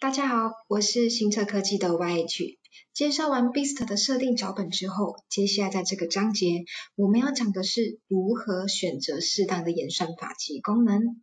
[0.00, 2.58] 大家好，我是新策科技的 YH。
[2.94, 11.20] 介绍完 Beast 的设定脚本之后，接下来在这个章节我们要讲的是如何选择适当的演算法及功能。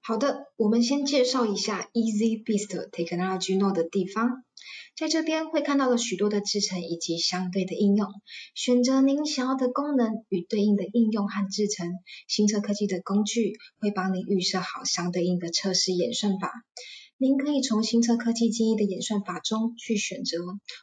[0.00, 4.42] 好的，我们先介绍一下 Easy Beast Technology Node 的地方。
[4.96, 8.08] 在这边会看到了许多的制程以及相对的应用，
[8.54, 11.92] 选择您想要的功能与对应的应用和制程。
[12.26, 16.52] 新车科技的工具会帮您预设好相对应的测试演算法，
[17.16, 20.38] 您可以从新车科技建议的演算法中去选择，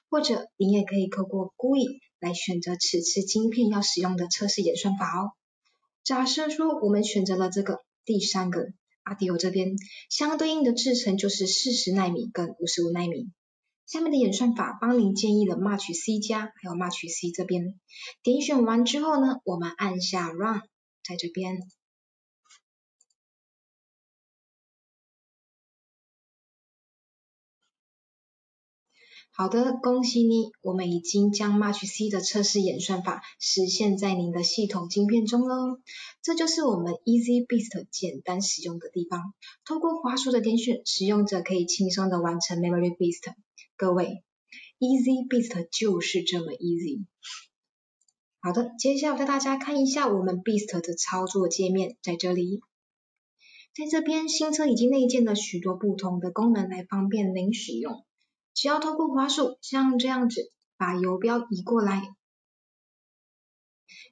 [0.09, 5.31] 或者您也可以透过 GUI 来选择此次晶片要使用的测试演算法哦。
[6.03, 8.67] 假设说我们选择了这个第三个
[9.03, 9.75] ADIO 这边，
[10.09, 13.27] 相对应的制程就是四十纳米跟五十五纳米。
[13.85, 17.79] 下面的演算法帮您建议了 Match C 加，还有 Match C 这边，
[18.23, 20.61] 点选完之后呢，我们按下 Run，
[21.03, 21.59] 在这边。
[29.37, 35.79] 好的，恭喜你，我们已经将 Match C 的测试演算法实现在您的系统晶片中喽。
[36.23, 39.33] 这就是我们 Easy Beast 简单使用的地方。
[39.63, 43.35] 通过滑鼠的点选，使用者可以轻松的完成 Memory Beast。
[43.77, 44.23] 各位
[44.79, 47.05] ，Easy Beast 就是这么 easy。
[48.39, 52.61] 好的，接下来带大家看一下我们 Beast 的操作界面，在这里，
[53.75, 58.05] 在这边新车已经内建了许多不同的功能来方便您使用。
[58.53, 62.15] 只要透过滑鼠像这样子把游标移过来，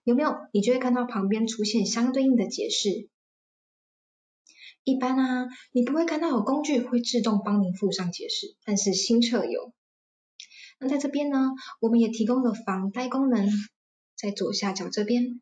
[0.03, 0.35] 有没有？
[0.51, 3.07] 你就会看到旁边出现相对应的解释。
[4.83, 9.73] 一般啊，你不会看到有工具会自动帮您附上解释，但是新车有。
[10.79, 13.49] 那在这边呢，我们也提供了防呆功能，
[14.15, 15.41] 在左下角这边，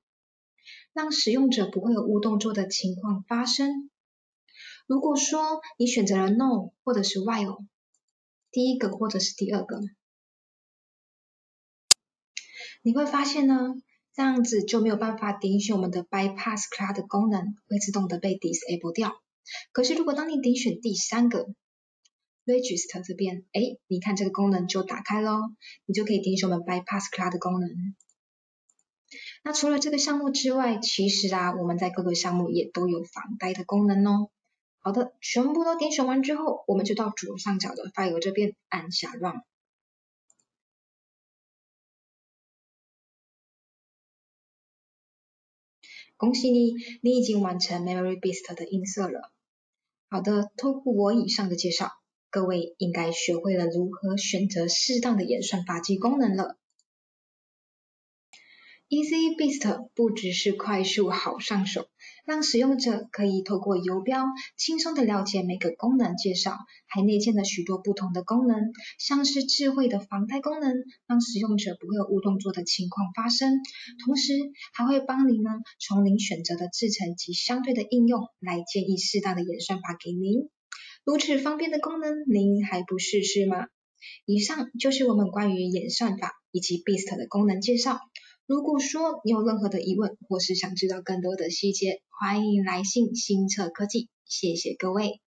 [0.93, 3.89] 让使用者不会有误动作的情况发生。
[4.87, 7.65] 如果说你选择了 No 或者是 While。
[8.53, 9.79] 第一个或者是第二个，
[12.81, 13.75] 你会发现呢，
[14.13, 19.21] 这样子就没有办法点选我们的 Bypass Cloud 功能，会自动的被 Disable 掉。
[19.71, 21.47] 可是如果当你点选第三个
[22.45, 25.39] Register 这边，哎，你看这个功能就打开喽，
[25.85, 27.69] 你就可以点选我们 Bypass Cloud 的功能。
[29.43, 34.29] 那除了这个项目之外，其实啊，我们在各个项目也都有防呆的功能哦。
[34.79, 39.41] 好的，全部都点选完之后，我们就到左上角的 File 这边按下 Run。
[46.21, 49.31] 恭喜你，你已经完成 Memory Beast 的音色了。
[50.07, 51.89] 好的，透过我以上的介绍，
[52.29, 56.59] 各位应该学会了如何选择适当的演算法及功能了。
[58.87, 61.87] Easy Beast 不只是快速好上手。
[62.25, 64.25] 让使用者可以透过游标
[64.57, 70.75] 轻松的了解每个功能介绍，还内建了许多不同的功能，像是智慧的防呆功能，
[71.07, 73.59] 让使用者不会有误动作的情况发生。
[74.05, 74.33] 同时
[74.73, 75.49] 还会帮您呢
[75.79, 80.49] 从您选择的制程及相对的应用来建议适当的演算法给您。
[81.03, 83.67] 如此方便的功能，您还不试试吗？
[84.25, 87.99] 以上就是我们关于演算法以及 Beast 的功能介绍。
[88.45, 94.09] 如果说你有任何的疑问，或是想知道更多的细节，欢迎来信新策科技。
[94.25, 95.21] 谢谢各位。